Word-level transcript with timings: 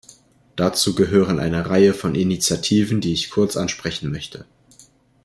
Dazu 0.55 0.95
gehören 0.95 1.37
eine 1.39 1.69
Reihe 1.69 1.93
von 1.93 2.15
Initiativen, 2.15 3.01
die 3.01 3.13
ich 3.13 3.29
kurz 3.29 3.55
ansprechen 3.55 4.09
möchte. 4.11 4.47